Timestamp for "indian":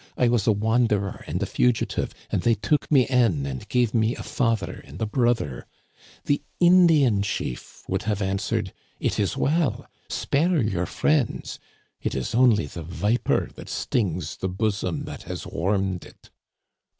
6.59-7.21